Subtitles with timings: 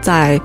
[0.00, 0.40] 在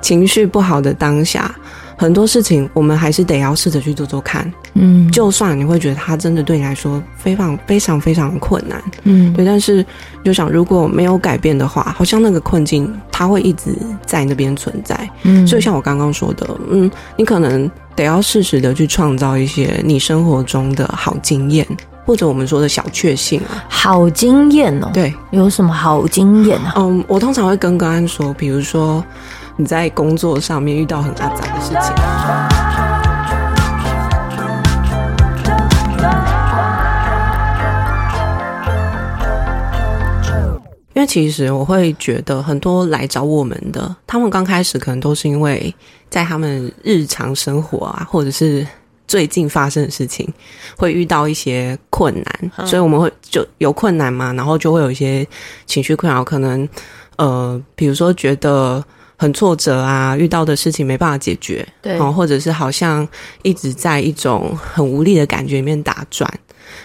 [0.00, 1.54] 情绪不好的当下。
[1.98, 9.82] 很多事情我们还是得要试着去做做看，嗯，就算你会觉得它真的对你来说非常非常非常困难，嗯，对，但是
[10.22, 13.74] 就想如果没有改变的话，好像那个困境它会一直
[14.04, 21.66] 在那边存在，嗯，所以像我刚刚说的，嗯，你可能得要适时的去创造一些你生活中的好经验，
[22.06, 26.72] 或者我们说的小确幸啊，好经验哦，对，有什么好经验啊？
[26.76, 29.04] 嗯，我通常会跟个案说，比如说。
[29.58, 31.90] 你在工作上面遇到很阿杂的事情，
[40.92, 45.74] 因为其实我会觉得很多来找我们的，他们刚开始可能都是因为
[46.10, 48.66] 在他们日常生活啊，或者是
[49.06, 50.28] 最近发生的事情，
[50.76, 55.26] 会遇到一些困难，所以我们会就有困难嘛，然后就会有一些
[55.66, 56.68] 情绪困扰，可能
[57.16, 58.84] 呃，比如说觉得。
[59.18, 63.08] 很挫折啊，遇到的事情没办法解决，对，或者是好像
[63.40, 66.30] 一直在一种很无力的感觉里面打转，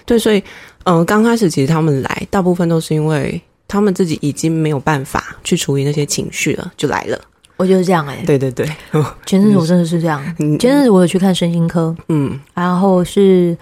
[0.05, 0.39] 对，所以，
[0.85, 7.19] 嗯、呃，刚开始其实他们来，大部分都是因为他们自己已经没有办法去处理那些情绪了，就来了。
[7.61, 8.65] 我就是这样哎、欸，对对对，
[9.25, 13.57] 前阵子我真的是这样，嗯、前阵子我有去看身心科，嗯，然后是。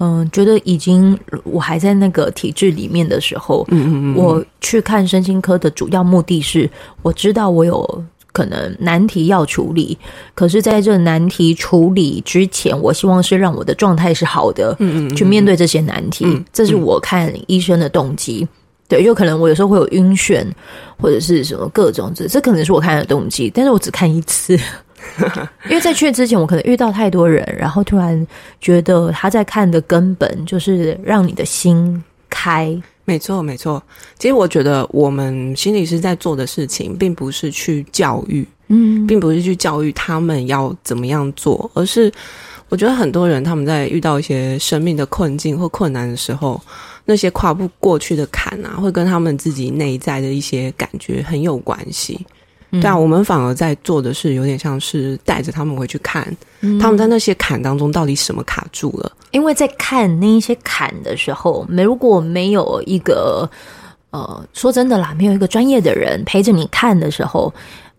[0.00, 6.70] 嗯，觉得已经我还在那个体制里面的时候，嗯嗯嗯，我去看身心科的主要目的是，
[7.02, 9.98] 我知道我有可能难题要处理，
[10.36, 18.46] 可是在这难题处理之前，我希望是让我的状态是好的，嗯嗯，去面对这些难题，嗯，这是我看医生的动机。
[18.88, 20.44] 对，就可能我有时候会有晕眩，
[20.98, 24.58] 或者是什么各种这，这可能是我看的动机，但是我只看一次。
[25.68, 28.26] 因为在去之前，我可能遇到太多人，然后突然
[28.60, 32.76] 觉得他在看的根本就是让你的心开。
[33.04, 33.82] 没错，没错。
[34.18, 42.12] 其实我觉得我们心理师在做的事情，并不是去教育，嗯，并不是去教育他们要怎么样做，而是
[42.68, 46.60] 我觉得很多人他们在遇到一些生命的困境或困难的时候，
[47.10, 52.20] 那些跨不过去的坎啊，会跟他们自己内在的一些感觉很有关系。
[52.70, 56.22] 对啊，我们反而在做的是有点像是带着他们回去看，
[56.60, 59.10] 嗯，他们在那些坎当中到底什么卡住了。
[59.30, 63.48] 因为在看那一些坎的时候，没如果没有一个
[64.10, 67.50] 呃，说真的啦，没有一个专业的人陪着你看的时候，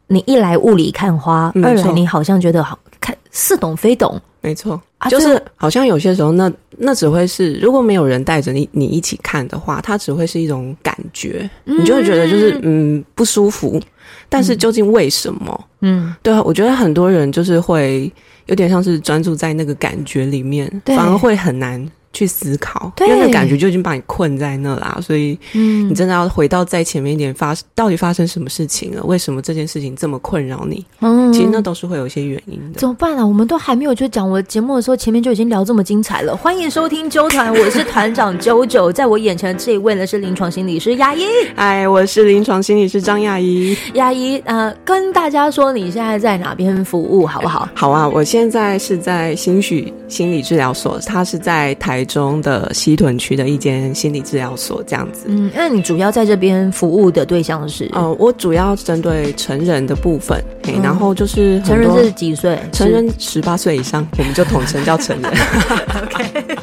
[0.06, 4.22] 你一来雾里看花，二来你好像觉得好看似懂非懂。
[4.42, 13.80] 没错，就是好像有些时候那，那那只会是如果没有人带着你，你一起看的话，它只会是一种感觉，嗯，你就会觉得就是嗯不舒服。
[14.28, 15.66] 但是究竟为什么？
[15.82, 18.12] 嗯，对啊，我觉得很多人就是会
[18.48, 21.90] 有点像是专注在那个感觉里面，反而会很难。
[22.12, 29.04] 去思考，因为那感觉就已经把你困在那啦，所以，嗯，你真的要回到再前面一点发，发到底发生什么事情了？
[29.04, 30.84] 为什么这件事情这么困扰你？
[31.02, 32.80] 嗯，其实那都是会有一些原因的。
[32.80, 33.26] 怎么办啊？
[33.26, 36.36] 我们都还没有就讲我节目的时候，前面就已经聊这么精彩了。
[36.36, 41.24] 欢迎收听啾团，我是团长啾啾，在我眼前的这一位呢是临床心理师亚一。
[41.56, 43.78] 哎，我是临床心理师张亚怡。
[43.94, 47.70] 亚一，呃，跟大家说你现在在哪边服务好不好？
[47.76, 51.99] 好啊，我现在是在兴许心理治疗所，他是在台。
[52.00, 55.26] 台中的西屯区的一间心理治疗所，这样子。
[55.28, 57.84] 嗯，那你主要在这边服务的对象是？
[57.88, 62.58] 哦、呃，我主要针对成人的部分，嗯、然后就是成人是几岁？
[62.72, 65.30] 成人十八岁以上，我们就统称叫成人。
[66.02, 66.58] OK，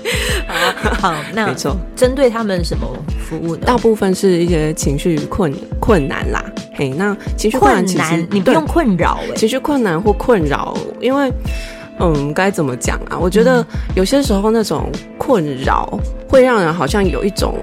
[0.49, 1.77] 好， 好，那没错。
[1.95, 2.87] 针对他们什么
[3.29, 3.67] 服务呢？
[3.67, 6.43] 大部分是一些情绪困困难啦。
[6.73, 11.31] 嘿，那情绪困难，其实你不用困扰、欸，情绪困难或困扰，因为。
[11.99, 13.19] 嗯，该怎么讲啊？
[13.19, 13.65] 我觉得
[13.95, 15.99] 有些时候那种困扰
[16.29, 17.55] 会让人好像有一种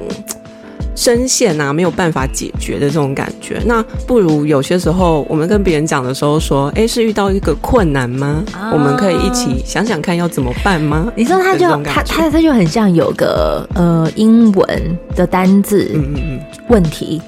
[0.96, 3.62] 深陷啊，没有办法解决的这种感觉。
[3.66, 8.44] 那不如有些时候我们跟别人讲的时候说：“哎，是遇到一个困难吗？
[8.54, 16.40] 啊、我们可以一起想想看要怎么办吗？”你知道，他就他他他就很像有个呃英文的单字，嗯嗯嗯，
[16.70, 17.22] 问题。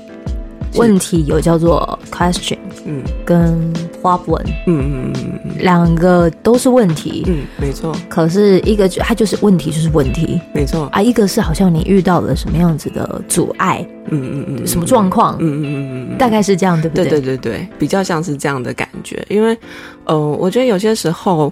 [0.77, 7.95] 问题有叫做 question，嗯，跟 problem，嗯嗯嗯，两个都是问题，嗯，没错。
[8.07, 11.01] 可是一个它就是问题，就是问题，没错啊。
[11.01, 17.05] 一个是好像你遇到了什么样子的阻碍，嗯嗯嗯，什么状况，嗯嗯嗯嗯，大概是这样，对不对？
[17.05, 19.25] 对对对对，比较像是这样的感觉。
[19.29, 19.57] 因为，
[20.05, 21.51] 呃，我觉得有些时候。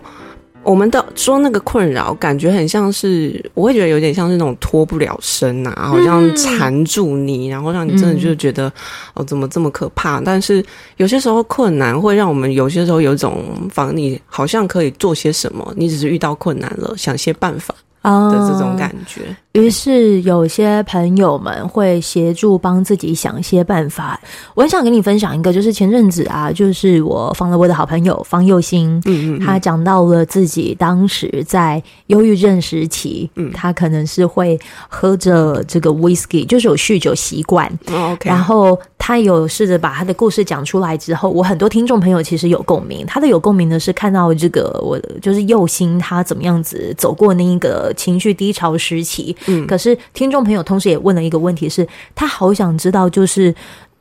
[0.64, 8.74] 我们的说那个困扰，感觉很像是，我会觉得有点像是那种脱不了身啊，好像缠住你，然后让你真的就觉得、嗯、
[9.16, 10.22] 哦，怎么这么可怕？
[10.22, 10.64] 但是
[10.98, 19.22] 有些时候困难会让我们有些时候有一种，仿你好像可以做些什么，你只是遇到困难了，想些办法，的这种感觉。
[19.22, 24.20] Uh 于是有些朋友们会协助帮自己想一些办法。
[24.56, 34.60] 我很想跟你分享一个，就是前阵子啊，就是我方了我的好朋友方佑兴，嗯嗯，嗯，他讲到了自己当时在忧郁症时期，嗯，他可能是会
[34.90, 37.68] 喝着这个 whisky，就是有酗酒习惯。
[37.92, 38.28] 哦，OK。
[38.28, 43.06] 然后他有试着把他的故事讲出来之后，我很多听众朋友其实有共鸣。
[43.06, 49.36] 他的有共鸣的是看到这个我就是右心他怎么样子走过那一个情绪低潮时期。
[49.48, 53.54] 嗯，可是听众朋友同时也问了一个问题是，是他好想知道，就是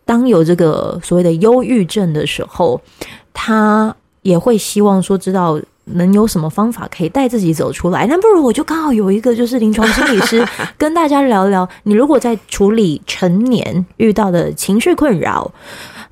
[0.04, 2.81] 当有这个所谓的忧郁症的时候，
[3.34, 8.06] 他也会希望说知道能有什么方法可以带自己走出来。
[8.06, 10.46] 那不如我就刚好有一个就是临床心理师
[10.79, 15.50] 跟大家聊聊，你如果在处理成年遇到的情绪困扰，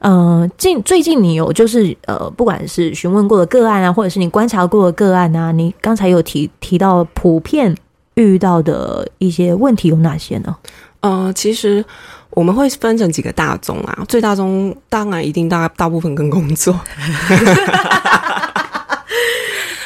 [0.00, 7.76] 嗯、呃，近最近你有就是呃，不管是询问过的个案啊，或者是你观察过的个案啊，你刚才有提提到普遍。
[8.14, 10.55] 遇到的一些问题有哪些呢？
[11.00, 11.82] 呃，其实
[12.31, 16.75] 我们会分成几个大宗啊，最大宗当然一定大大部分跟工作，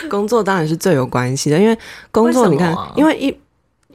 [0.11, 1.79] 工作当然是最有关系的，因为
[2.11, 3.35] 工作你看，因为一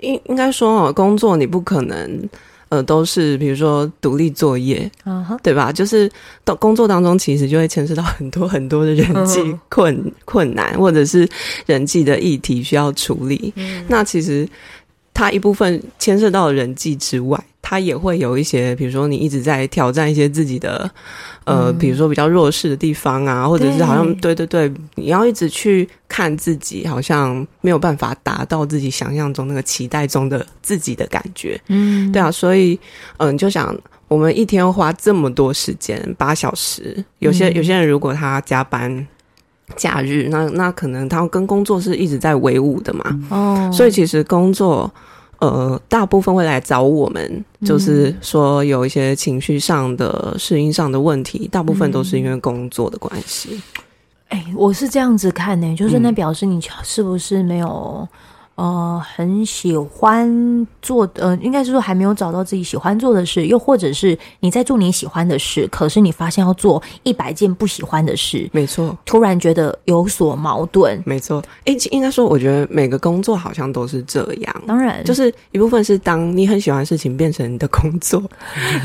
[0.02, 2.30] 应应该说哦，工作你不可能。
[2.70, 5.36] 呃，都是比如说独立作业，uh -huh.
[5.42, 5.72] 对吧？
[5.72, 6.08] 就是
[6.44, 10.14] 到工作当中，其实就会牵涉到很多很多的人际困、uh -huh.
[10.24, 11.28] 困难，或者是
[11.66, 13.52] 人际的议题需要处理。
[13.58, 13.84] Uh -huh.
[13.88, 14.48] 那其实
[15.20, 17.38] 它一部分牵涉到人际之外。
[17.62, 20.90] 他也会有一些，比如说你一直在挑战一些自己的，
[21.44, 32.74] 呃，比如说比较弱势的地方啊，或者是好像对对对，你要一直去看自己，好像没有办法达到自己想象中那个期待中的自己的感觉，嗯，对啊，所以
[33.18, 33.78] 嗯、呃，就想
[34.08, 39.08] 我们一天花这么多时间，八小时，有些有些人如果他加班
[39.76, 44.92] 假日，那那可能他跟工作是一直在维伍的嘛，哦，所以其实工作。
[45.40, 53.62] 呃，大部分会来找我们，就是说有一些情绪上的、适应上的问题，大部分都是因为工作的关系。
[54.28, 58.06] 哎、欸，我是这样子看呢，就是那表示你是不是没有？
[58.60, 71.42] 呃，很喜欢做，呃，应该是说还没有找到自己喜欢做的事，又或者是你在做你喜欢的事，可是你发现要做一百件不喜欢的事，没错，突然觉得有所矛盾，没错。
[71.64, 78.22] 哎、欸，应该说，我觉得每个工作好像都是这样，当然，就是一部分是当你很喜欢的事情变成你的工作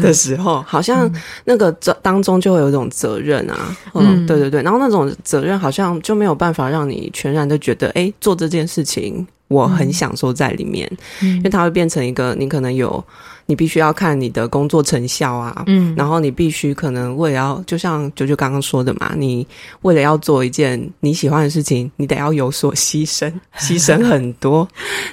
[0.01, 1.13] 的时候， 好像
[1.45, 4.27] 那个这当中就会有一种责任啊，嗯，嗯。
[4.29, 9.27] 对对对，然后那种责任好像就没有办法让你全然的觉得，哎、欸，做这件事情。
[9.49, 10.91] 我很享受在里面，
[11.23, 13.03] 嗯，因为它会变成一个你可能有，
[13.47, 19.47] 你必须要看你的工作成效啊，嗯，然后你必须可能为了要，就像九九刚刚说的嘛，你
[19.83, 24.67] 为了要做一件你喜欢的事情，你得要有所牺牲， 牺牲很多，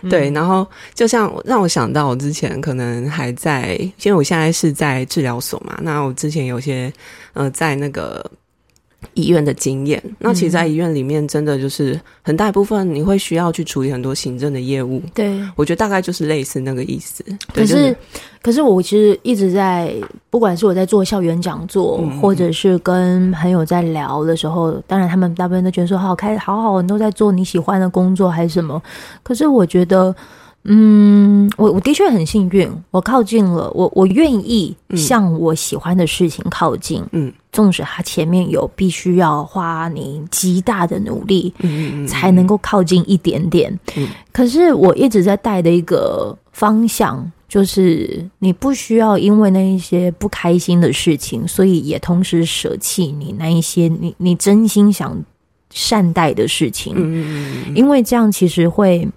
[0.09, 6.91] 对，然后就像让我想到我之前可能还在，因为我现在是在治疗所嘛，那我之前有些
[7.33, 8.25] 呃在那个。
[9.13, 15.01] 医院的经验，那其实，在医院里面，真的就是很大一部分，你会需要去处理很多行政的业务。
[15.13, 17.23] 对，我觉得大概就是类似那个意思。
[17.53, 17.97] 可是，就是、
[18.41, 19.93] 可是我其实一直在，
[20.29, 28.81] 不管是我在做校园讲座、嗯，或者是跟朋友在聊的时候，当然他们大部分都觉得说，好开，好好，你都在做你喜欢的工作还是什么。
[29.23, 30.15] 可是我觉得。
[30.63, 37.03] 嗯，我我的确很幸运，我靠近了，我我愿意向我喜欢的事情靠近。
[37.13, 43.75] 嗯，纵使它前面有必须要花你极大的努力，嗯，才能够靠近一点点。
[43.95, 55.17] 嗯，可是我一直在带的一个方向，就是你不需要因为那一些不开心的事情，所以也同时舍弃你那一些你你真心想
[55.71, 56.93] 善待的事情。
[56.95, 59.07] 嗯，因为这样其实会。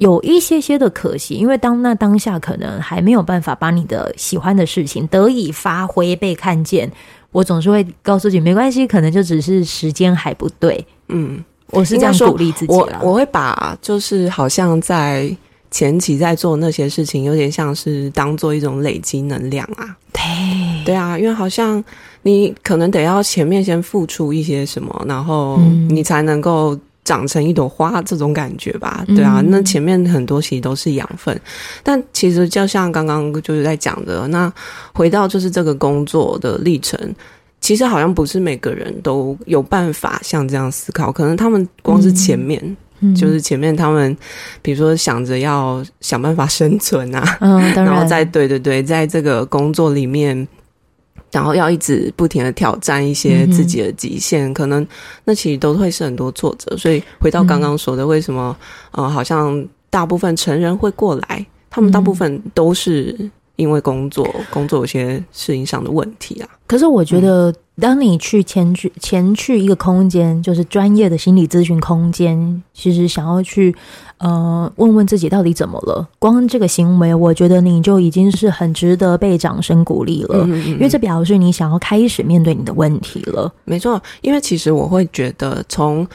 [0.00, 6.90] 有一些些的可惜，因为当那当下可能还没有办法把你的喜欢的事情得以发挥被看见，
[7.32, 10.82] 我总是会告诉自己没关系，可能就只是时间还不对。
[11.08, 12.72] 嗯，我是这样鼓励自己。
[12.72, 15.30] 我我会把就是好像在
[15.70, 19.94] 前期在做那些事情，有点像是当做一种累积能量啊。
[20.14, 20.22] 对
[20.86, 21.84] 对啊，因为好像
[22.22, 25.58] 你可能得要前面先付出一些什么，然后
[25.90, 26.74] 你才能够。
[27.10, 31.36] 长成一朵花这种感觉吧，对啊，那前面很多其实都是养分，
[31.82, 34.52] 但其实就像刚刚就是在讲的，那
[34.94, 36.96] 回到就是这个工作的历程，
[37.60, 44.16] 其实好像不是每个人都有办法像这样思考，可能他们光是前面，嗯、就是前面他们
[44.62, 50.46] 比如说想着要想办法生存啊，嗯，然，然后在对对对，在这个工作里面。
[51.32, 54.86] 然后要一直不停的挑战一些自己的极限，嗯，可能
[55.24, 56.76] 那其实都会是很多挫折。
[56.76, 58.56] 所以回到刚刚说的，为什么、
[58.92, 63.16] 嗯、呃好像大部分成人会过来，他们大部分都是
[63.56, 66.48] 因为工作，嗯、工作有些适应上的问题啊。
[66.66, 73.74] 可是我觉得，当你去前去前去一个空间，就是专业的心理咨询空间，其实想要去
[74.18, 83.52] 呃问问自己到底怎么了，光这个行为，我觉得你就已经是很值得被掌声鼓励了，嗯嗯嗯，因为这表示你想要开始面对你的问题了。
[83.64, 86.06] 没错，因为其实我会觉得从。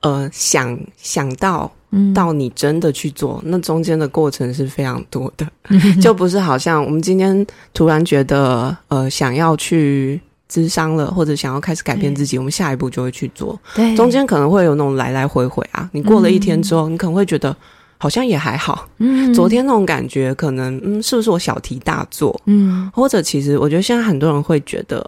[0.00, 1.72] 呃，想想到
[2.12, 5.46] 到你真的去做，嗯、那中间的过程是非常多的，
[5.98, 10.20] 就不是好像我们今天突然觉得呃想要去
[10.54, 13.58] 咨商了，或者想要开始改变自己，我们下一步就会去做。
[13.74, 15.90] 对，中间可能会有那种来来回回啊。
[15.92, 17.56] 你过了一天之后，嗯、你可能会觉得
[17.98, 18.86] 好像也还好。
[18.98, 22.40] 嗯，昨天那种感觉，可能嗯，是不是我小题大做？
[22.44, 25.04] 嗯，或者其实我觉得现在很多人会觉得。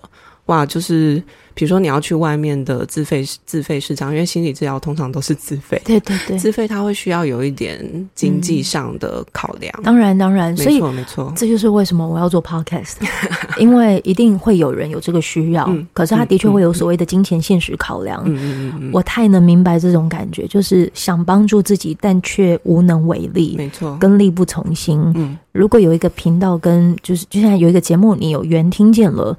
[0.47, 1.23] 哇，就是
[1.55, 9.75] 比如说你要去外面的自费自费市场，因为心理治疗通常都是自费，对对对，自费它会需要有一点经济上的考量。
[9.79, 12.95] 嗯、当然当然，没错没错，这就是为什么我要做 podcast，
[13.59, 18.23] 因为一定会有人有这个需要，嗯、可是他的确会有所谓的金钱现实考量。
[18.25, 25.01] 嗯嗯嗯，我太能明白这种感觉，就是想帮助自己，但却无能为力，没错，跟力不从心。
[25.17, 29.37] 嗯，如果有一个频道跟就是就像有一个节目，你有缘听见了。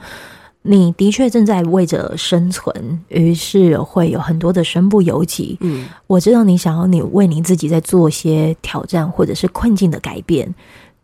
[0.69, 5.57] 你的确正在为着生存，于是会有很多的身不由己。
[5.61, 10.53] 嗯，我知道你想要你为你自己在做些挑战或者是困境的改变。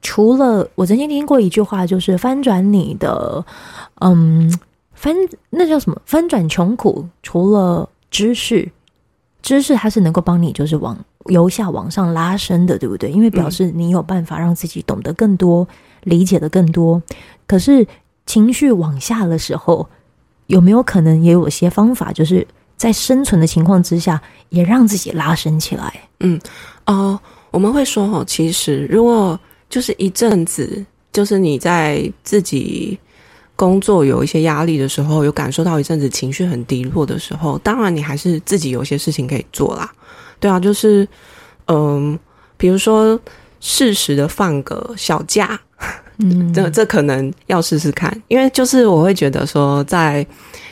[0.01, 3.46] 除了我曾经听过一句话，就是翻转你的，
[4.01, 4.53] 嗯，
[4.93, 5.15] 翻
[5.50, 6.01] 那叫什么？
[6.05, 8.70] 翻转穷苦，除了知识，
[9.41, 13.10] 知识它是能够帮你就是往由下往上拉升的，对不对？
[13.10, 15.65] 因为表示你有办法让自己懂得更多，
[16.03, 17.01] 理解的更多。
[17.48, 17.88] 可是。
[18.25, 19.88] 情绪往下的时候，
[20.48, 22.46] 有没有可能也有些方法，就是
[22.77, 25.94] 在生存的情况之下，也让自己拉伸起来？
[26.20, 26.39] 嗯，
[26.86, 27.20] 哦、
[27.51, 29.39] 我们会说哦，其实如果
[29.70, 32.98] 就是一阵子，就是你在自己
[33.56, 39.92] 工作有一些压力的时候，有感受到一阵子情绪很低落的时候，当然你还是自己有些事情可以做啦。
[40.39, 41.08] 对啊，就是
[41.68, 42.18] 嗯、
[42.58, 43.20] 比如说
[43.60, 45.60] 适时的放个小假。
[46.17, 50.25] 嗯，这这可能要试试看，因为就是我会觉得说，在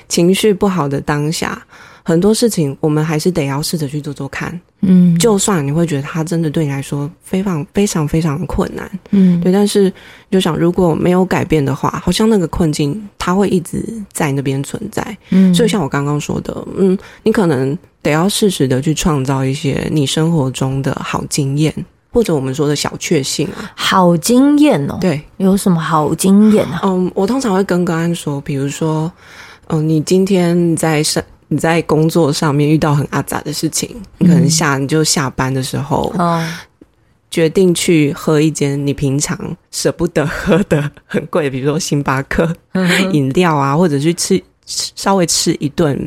[0.08, 1.62] 情绪不好的当下，
[2.04, 4.60] 很多事情我们还是得要试着去做做看。
[4.84, 9.94] 嗯，就算你会觉得它真的对你来说非常非常非常困难，嗯，对，但是
[10.32, 15.16] 就想如果没有改变的话，好像那个困境它会一直在那边存在。
[15.30, 21.72] 嗯，所以像我刚刚说的，嗯，你可能得要适时的去创造一些你生活中的好经验。
[22.12, 24.98] 或者我们说的小确幸啊，好经验哦。
[25.00, 26.82] 对，有什么好经验啊？
[26.84, 29.12] 嗯，我通常会跟个案说，比如说，
[29.68, 36.46] 嗯，你今天在上你在工作上面遇到很阿杂的事情，你可能下你就下班的时候，哦，
[37.30, 39.40] 决定去喝一间你平常
[39.72, 42.54] 舍不得喝的很贵，比如说星巴克
[43.14, 45.98] 饮料啊，或者去吃吃稍微吃一顿，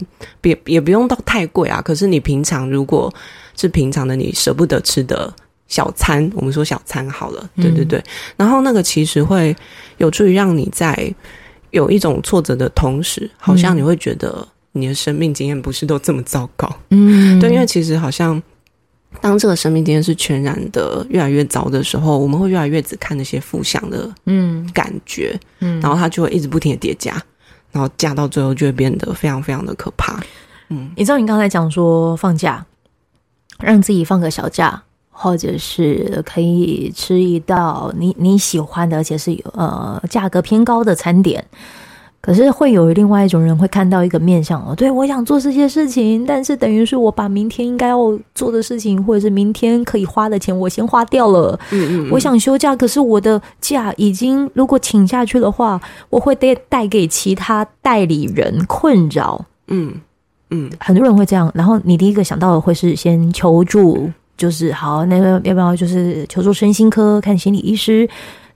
[0.42, 1.80] 别也不用到太贵啊。
[1.80, 3.12] 可是你平常如果
[3.56, 5.32] 是平常的，你舍不得吃的。
[5.75, 7.99] 小餐，我们说小餐好了，对对对。
[7.99, 8.04] 嗯、
[8.37, 9.57] 然后那个其实会
[9.97, 11.12] 有助于让你在
[11.71, 16.71] 有一种挫折的同时，好像你会觉得你的生命经验不是都这么糟糕。
[16.90, 18.40] 嗯，对，因为其实好像
[19.21, 27.21] 当这个生命经验是全然的越来越糟的时候，我们会越来越只看那些负向的嗯感觉，嗯，然后它就会一直不停的叠加，
[27.73, 30.23] 然后加到最后就会变得非常非常的可怕。
[30.69, 32.64] 嗯，你知道你刚才讲说放假，
[33.59, 34.81] 让自己放个小假。
[35.16, 41.42] 或者是可以吃一道你你喜欢的，而且是有呃价格偏高的餐点。
[42.21, 51.61] 可是会有另外一种人会看到一个面相哦，对，我想做这些事情，但是等于是我把明天应该要做的事情，或者是明天可以花的钱，我先花掉了。
[51.71, 55.78] 嗯嗯，我想休假，可是我的假已经如果请下去的话，
[56.09, 59.44] 我会带带给其他代理人困扰。
[59.68, 59.92] 嗯
[60.49, 61.52] 嗯，很多人会这样。
[61.54, 64.11] 然后你第一个想到的会是先求助。
[64.36, 68.08] 就是好，那个要不要就是求助身心科看心理医师？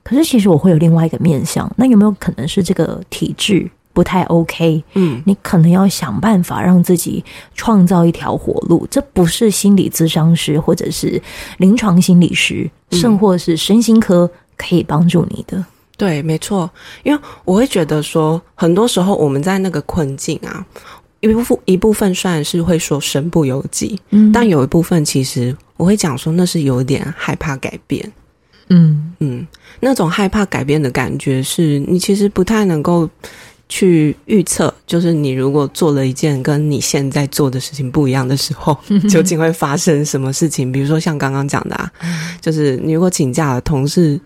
[0.03, 4.83] 可是其实我会有另外一个面向，那有没有可能是这个体质不太 OK？
[4.95, 7.23] 嗯，你可能要想办法让自己
[7.55, 8.87] 创造一条活路。
[8.91, 11.21] 这不是心理咨商师或者是
[11.59, 15.63] 临床心理师，甚或是身心科可以帮助你的。
[15.97, 16.71] 对，没错，
[17.03, 20.65] 因为我会觉得说，很多时候我们在那个困境啊。
[21.21, 28.13] 一部分一部分虽然是会说身不由己，嗯，但有一部分其实我会讲说那是有点害怕改变，
[28.69, 29.47] 嗯嗯，
[29.81, 33.09] 那种害怕改变的感觉是你其实不太能够
[33.71, 38.77] 去预测，就是你如果做了一件跟你现在做的事情不一样的时候，
[39.09, 40.71] 究竟会发生什么事情？
[40.71, 41.91] 比如说像刚刚讲的啊，
[42.41, 44.21] 就是你如果请假了，同事、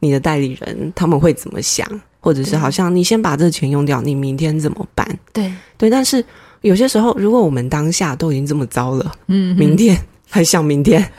[0.00, 1.86] 你的代理人他们会怎么想？
[2.20, 5.04] 或者是好像你先把这个钱用掉，你明天怎么办？
[5.32, 6.24] 对对，但是
[6.60, 10.00] 有些时候，如果我们当下都已经这么糟了，嗯，明天
[10.32, 11.06] 还想明天。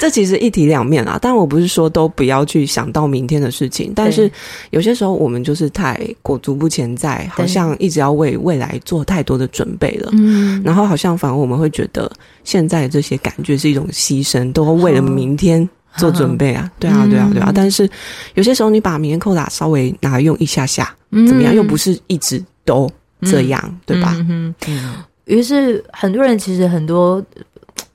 [0.00, 4.30] 这其实一体两面啊，但我不是说都不要去想到明天的事情，但是
[4.70, 12.10] 有些时候我们就是太裹足不前在，好像一直要为未来做太多的准备了，嗯，然后好像反而我们会觉得
[12.44, 17.88] 现在这些感觉是一种牺牲，都为了明天做准备啊，对啊，对啊，对啊，但是
[18.34, 21.54] 有些时候你把明天扣打稍微拿来用一下下，怎么样？
[21.54, 22.90] 又不是一直都
[23.22, 24.16] 这样，对吧？
[24.20, 24.94] 嗯嗯。
[25.30, 27.24] 于是很多人其实很多，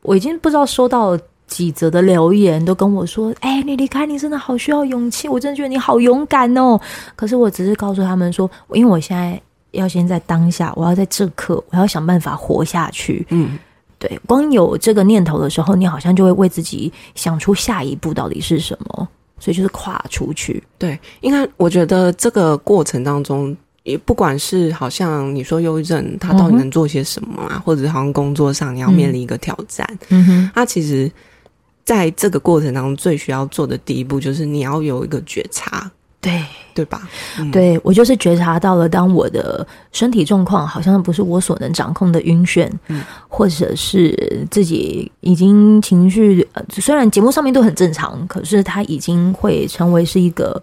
[0.01, 1.17] 我已经不知道收到。
[1.47, 6.77] 几则的留言都跟我说：“哎、欸，你离开，你真的好需要勇气，我真的觉得你好勇敢哦。”
[7.15, 9.39] 可是我只是告诉他们说，因为我现在
[9.69, 13.23] 要先在当下，我要在这刻，我要想办法活下去。
[13.29, 13.59] 嗯，
[13.99, 19.07] 对，光有这个念头的时候，你好像就会为自己想出下一步到底是什么，
[19.39, 20.61] 所以就是跨出去。
[20.79, 23.55] 对，因为我觉得这个过程当中。
[23.85, 27.51] 也不管是好像你说忧郁症，他到底能做些什么啊？
[27.53, 31.09] 嗯、或者好像工作上你要面临一个挑战，嗯哼，他其实
[31.83, 37.07] 在这个过程当中最需要做的第一步就是你要有一个觉察，对对吧？
[37.37, 50.59] 嗯、对，我就是觉察到了，当我的身体状况好像不是我所能掌控的晕眩，嗯，或者是自己已经情绪，虽然节目上面都很正常，可是它已经会成为是一个，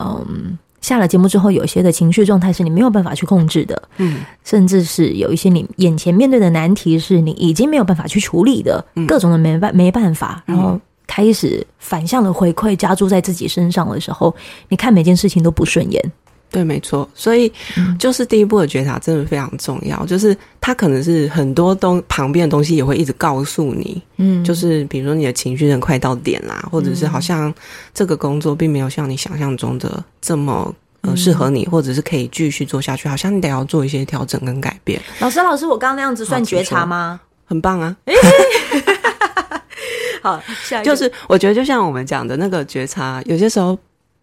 [0.00, 0.58] 嗯。
[0.82, 14.34] 下了节目之后，有些的情绪状态是你没有办法去控制的，嗯，甚至是有一些你眼前面对的难题是你已经没有办法去处理的，嗯、各种的没办没办法，然后开始反向的回馈加注在自己身上的时候，
[14.68, 16.12] 你看每件事情都不顺眼。
[16.52, 17.50] 对，没错，所以
[17.98, 20.04] 就是第一步的觉察真的非常重要。
[20.04, 27.50] 就是它可能是很多东旁边的东西也会一直告诉你，嗯，就是比如说你的情绪很快到点啦，或者是好像
[27.94, 35.00] 这个工作并没有像你想象中的这么呃适合你，或者是可以继续做下去，好像你得要做一些调整跟改变。
[35.20, 37.18] 老师，老师，我刚刚那样子算觉察吗？
[37.46, 37.96] 很棒啊！
[40.22, 43.72] 好，下一个就是我觉得就像我们讲的那个觉察，有些时候，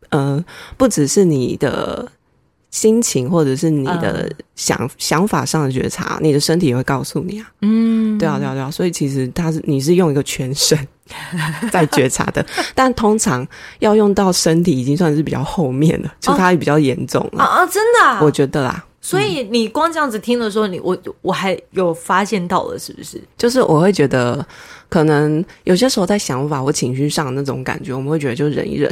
[0.09, 0.45] 嗯、呃，
[0.77, 2.07] 不只是你的。
[2.71, 7.51] 心情或者是你的想、嗯、想法上的觉察，你的身体也会告诉你啊。
[7.61, 8.69] 嗯，对啊，对啊，对啊。
[8.69, 10.77] 所以其实它是你是用一个全身
[11.71, 13.47] 在觉察的，但通常
[13.79, 17.65] 要用到身体已经算是比较后面了，就它也比较严重了啊啊！
[17.65, 18.85] 真的、啊，我觉得啦。
[19.01, 23.19] 所以你光这样子听的时候，你我我还有发现到了，是不是？
[23.37, 24.45] 就是我会觉得，
[24.89, 28.91] 可能有些时候在想法或情绪上的那种感觉，我们会觉得就忍一忍。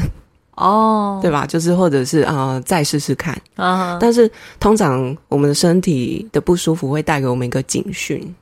[0.57, 1.21] 哦，oh.
[1.21, 1.45] 对吧？
[1.45, 3.33] 就是或者是啊、呃，再试试看。
[3.55, 3.97] 啊，uh.
[3.99, 8.35] 但是通常我们的身体的不舒服会带给我们一个警讯。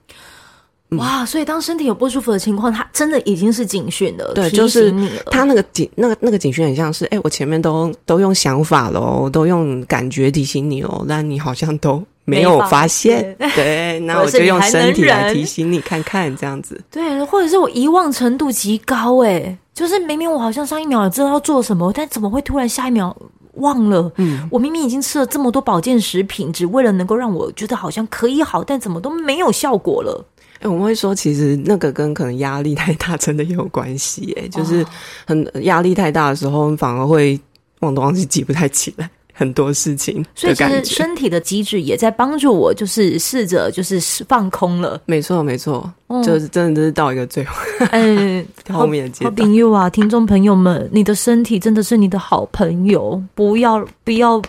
[0.90, 4.34] 哇，嗯、所以当身体有不舒服的情况，它真的已经是警讯了。
[4.34, 4.94] 对，就是
[5.32, 13.36] 它那个警那个那个警讯很像是，哎、欸，我前面都都用想法喽，都用感觉提醒你哦，但你好像都没有发现。
[13.56, 16.80] 对，那我就用身体来提醒你看看，这样子。
[16.92, 19.58] 对，或者是我遗忘程度极高、欸，哎。
[19.76, 23.14] 就是明明我好像上一秒知道要做什么，但怎么会突然下一秒
[23.56, 24.10] 忘了？
[24.16, 30.26] 嗯，我明明已经吃了这么多保健食品，只为了能够让我觉得好像可以好，但怎么都没有效果了？
[30.60, 34.34] 哎、欸，我们会说，其实那个跟可能压力太大真的也有关系。
[34.40, 34.86] 哎，就是
[35.28, 37.38] 很压力太大的时候，反而会
[37.82, 39.10] 忘东忘西，记不太起来。
[39.38, 45.00] 很多事情，所以其实身体的机制也在帮助我，就是试着就是放空了。
[45.06, 47.54] 没错，没错，嗯、就是真的，就是到一个最后，
[47.92, 49.36] 嗯， 后面的阶段。
[49.36, 54.42] 好朋友啊，听众朋友们，你的身体真的是你的好朋友，不要不要，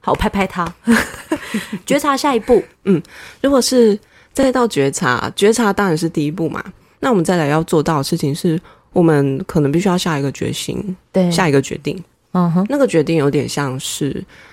[0.00, 0.72] 好拍拍他，
[1.84, 2.62] 觉察下一步。
[2.84, 3.02] 嗯，
[3.42, 3.98] 如果是
[4.32, 6.62] 再到觉察，觉察当然是第一步嘛。
[7.00, 8.60] 那我们再来要做到的事情是，
[8.92, 12.00] 我们可能必须要下一个决心，对，下一个决定。
[12.32, 14.10] 嗯哼，那个决定有点像是，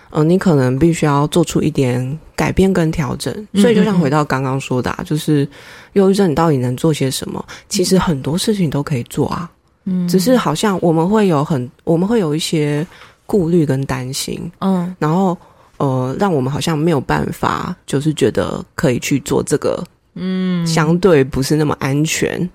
[0.10, 3.32] 嗯、呃，你可能必须要做出一点改变跟调整。
[3.54, 5.48] 所以就像回到刚刚说的，啊，就是
[5.94, 7.44] 忧郁症，你到底能做些什么？
[7.70, 9.50] 其实很多事情都可以做啊，
[9.86, 12.86] 嗯，只是好像我们会有很，我们会有一些
[13.26, 15.38] 顾虑跟担心，嗯，然后
[15.78, 19.84] 呃，让我们好像没有办法，就是觉得可以去做这个。
[20.18, 22.50] 嗯，相对不是那么安全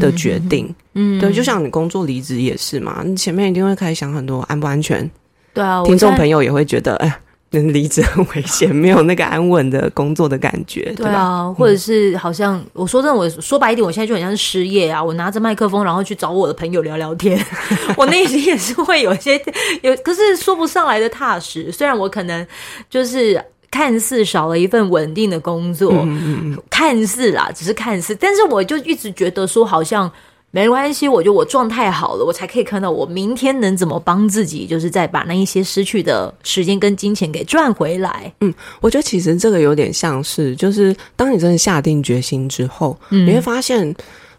[0.00, 0.72] 的决定。
[0.94, 5.08] 嗯，对，就像你工作离职也是嘛，你前面一定会开始想很多安不安全。
[5.52, 17.40] 对啊，听众朋友也会觉得，哎，离职很危险，没有那个安稳的工作的感觉，对啊，或者是好像、嗯、我说真的，我说白一点，我现在就很像是失业啊，我拿着麦克风，然后去找我的朋友聊聊天，
[17.96, 19.40] 我内心也是会有一些
[19.82, 21.70] 有，可是说不上来的踏实。
[21.70, 22.44] 虽然我可能
[22.90, 23.40] 就是
[23.74, 30.08] 看似少了一份稳定的工作，嗯嗯嗯，看似啦，只是看似，但是我就一直觉得说好像。
[30.56, 38.32] 没关系，我觉得我状态好了，我才可以看到我明天能怎么帮自己，就是再把那一些失去的时间跟金钱给赚回来。
[38.40, 43.92] 嗯，我觉得其实这个有点像是，就是当你真的下定决心之后，嗯，你会发现，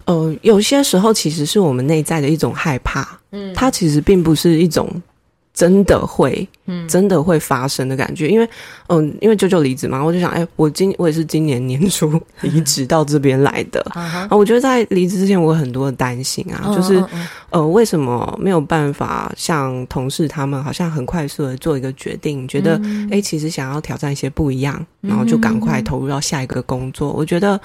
[0.06, 4.90] 呃，有些时候其实是我们内在的一种害怕，嗯，它其实并不是一种。
[5.56, 8.48] 真的会，嗯，真的会发生的感觉，因为，
[8.88, 17.02] 嗯，因为舅舅离职嘛，我就想，哎、欸，我今我也是今年年初 离职到这边来的，啊，我觉得在离职之前，我有很多的担心啊，就是，
[17.52, 22.76] 呃，为什么没有办法像同事他们，好像很快速的做一个决定，觉得，
[23.10, 27.14] 哎、欸，其实想要挑战一些不一样，然后就赶快投入到下一个工作。
[27.14, 27.58] 我觉得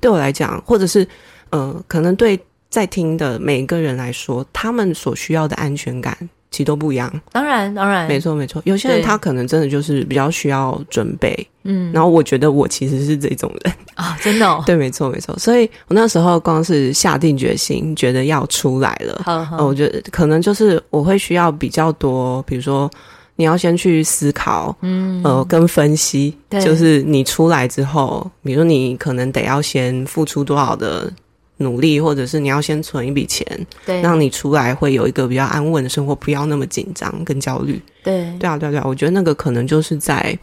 [0.00, 1.08] 对我来讲，或者是，
[1.48, 6.14] 呃，可能对在听的每一个人来说，他们所需要的安全感。
[6.50, 8.60] 其实都不一样，当然，当然，没错，没错。
[8.64, 11.92] 有些人他可能真的就是比较需要准备，嗯。
[11.92, 15.36] 然后我觉得我其实是这种人啊，真的哦， 对，没错，没错。
[15.38, 22.90] 所以我那时候光是下定决心，觉得要出来了，好好，我觉得可能就是我会需要比较多，比如说
[23.36, 31.12] 你要先去思考，嗯，呃，跟分析，就是你出来之后，比如说你可能得要先付出多少的。
[31.58, 33.46] 努力，或者是你要先存一笔钱，
[33.84, 37.80] 对，让你出来会有一个比较安稳的生活，不要那么紧张跟焦虑。
[38.02, 40.36] 对，对啊，对啊，对啊，我觉得那个可能就是在，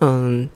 [0.00, 0.48] 嗯，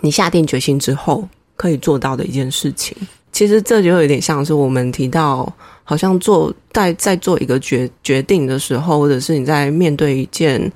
[0.00, 2.96] 你下定决心之后可以做到的一件事情。
[3.32, 5.52] 其实这就有点像是我们提到，
[5.84, 10.72] 好像做在在做一个决决定的时候，或者是你在面对一件。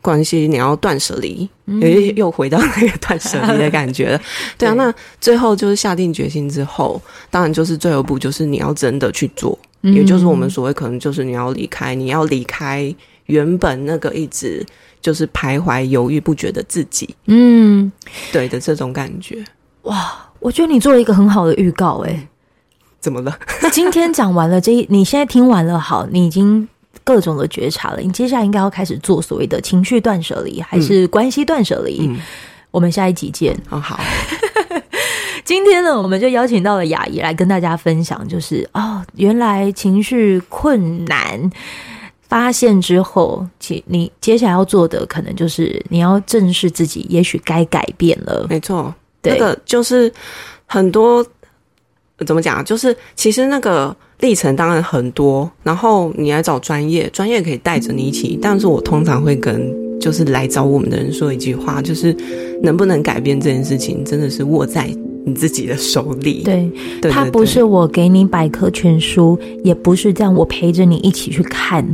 [0.00, 4.20] 关系，你要断舍离，又又回到那个断舍离的感觉了。
[4.56, 12.94] 对啊，那最后就是下定决心之后，当然就是最后一步，就是你要真的去做，也就是我们所谓可能就是你要离开，你要离开
[13.26, 14.64] 原本那个一直
[15.00, 17.14] 就是徘徊犹豫不决的自己。
[17.26, 17.90] 嗯，
[18.32, 19.44] 对的这种感觉。
[19.82, 22.28] 哇，我觉得你做了一个很好的预告，诶，
[23.00, 23.36] 怎么了？
[23.72, 26.68] 今天讲完了这一，你现在听完了，好，你已经。
[27.08, 32.06] 各种的觉察了，你接下来应该要开始做所谓的情绪断舍离，还是关系断舍离？
[32.06, 32.20] 嗯，
[32.70, 33.58] 我们下一集见。
[33.70, 33.98] 哦，好。
[35.42, 41.50] 今天呢，我们就邀请到了雅怡来跟大家分享，就是哦，原来情绪困难
[42.28, 48.46] 发现之后，其你接下来要做的，可能就是你要正视自己，也许该改变了。
[48.50, 50.12] 没错，对，那个就是
[50.66, 51.24] 很多
[52.26, 53.94] 怎么讲，就是其实那个。
[54.20, 58.36] 历程当然很多，然后你来找专业，专业可以带着你一起。
[58.42, 62.12] 但是我通常会跟就是来找我们的人说一句话，就是
[62.60, 64.90] 能不能改变这件事情，真的是握在
[65.24, 66.42] 你自己的手里。
[66.42, 66.68] 对，
[67.00, 71.86] 对，它不是我给你百科全书，也不是这样我陪着你一起去看，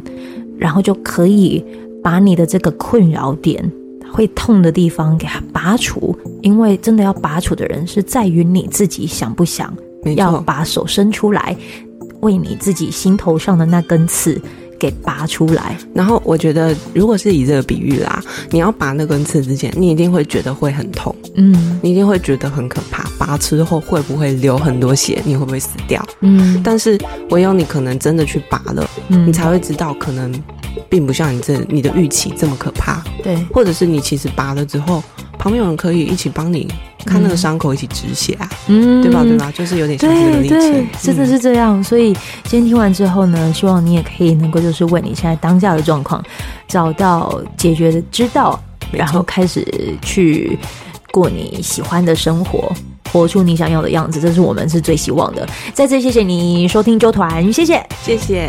[0.57, 1.63] 然后就可以
[2.03, 3.71] 把你的这个困扰点、
[4.11, 6.17] 会痛的地方给它拔除。
[6.41, 9.77] 因为真的要拔除的人是在于你自己想不想
[10.13, 11.57] 要把手伸出来。
[12.21, 14.41] 为你自己心头上的那根刺
[14.81, 23.05] 给拔出来，然后我觉得，如果是以这个比喻啦，你要拔那根刺之前，你一定会觉得会很痛，嗯，你一定会觉得很可怕。
[23.19, 25.21] 拔之后会不会流很多血？
[25.27, 26.03] 你会不会死掉？
[26.21, 30.33] 嗯，但是唯有你可能真的去拔了，嗯，你才会知道，可能
[30.89, 33.05] 并不像你这你的预期这么可怕。
[33.23, 35.03] 对，或者是你其实拔了之后，
[35.39, 36.73] 旁边有人可以一起帮你。
[37.05, 39.23] 看那个伤口一起止血啊，嗯，对吧？
[39.23, 39.53] 对吧？
[39.55, 41.83] 就是有点像这个理解，对，真的是这样。
[41.83, 42.13] 所以
[42.45, 46.23] 今天听完之后呢，希望你也可以能够就是为你现在当下的状况
[46.67, 48.59] 找到解决的之道，
[48.91, 49.67] 然后开始
[50.03, 50.59] 去
[51.13, 52.73] 过你喜欢的生活，
[53.13, 54.21] 活出你想要的样子。
[54.21, 55.47] 这是我们是最希望的。
[55.73, 58.49] 再次谢谢你收听周团，谢谢，谢谢。